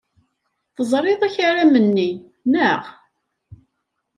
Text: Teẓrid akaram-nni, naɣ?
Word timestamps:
Teẓrid 0.75 1.21
akaram-nni, 1.27 2.09
naɣ? 2.51 2.81